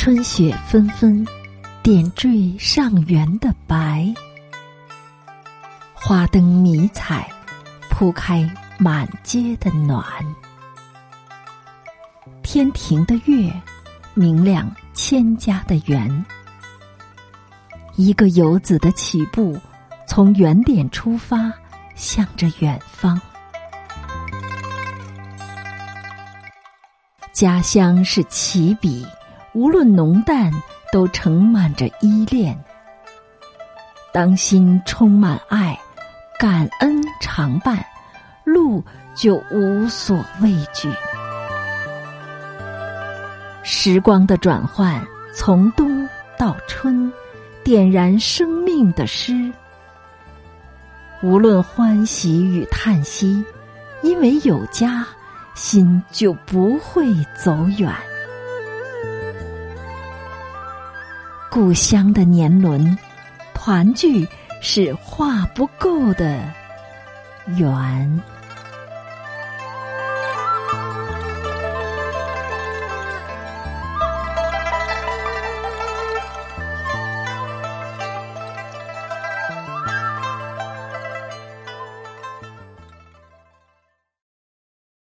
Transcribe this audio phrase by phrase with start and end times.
[0.00, 1.26] 春雪纷纷，
[1.82, 4.06] 点缀上元的白。
[5.92, 7.28] 花灯迷彩，
[7.90, 10.04] 铺开满街的暖。
[12.44, 13.52] 天庭的月，
[14.14, 16.24] 明亮千家的圆。
[17.96, 19.58] 一个游子的起步，
[20.06, 21.52] 从原点出发，
[21.96, 23.20] 向着远方。
[27.32, 29.04] 家乡是起笔，
[29.58, 30.52] 无论浓淡，
[30.92, 32.56] 都盛满着依恋。
[34.12, 35.76] 当心充满爱，
[36.38, 37.84] 感恩常伴，
[38.44, 38.84] 路
[39.16, 40.88] 就无所畏惧。
[43.64, 45.04] 时光的转换，
[45.34, 47.12] 从冬到春，
[47.64, 49.52] 点燃生命的诗。
[51.20, 53.44] 无论欢喜与叹息，
[54.02, 55.04] 因为有家，
[55.56, 57.92] 心就不会走远。
[61.50, 62.96] 故乡的年轮，
[63.54, 64.26] 团聚
[64.60, 66.40] 是画不够的
[67.56, 68.22] 圆。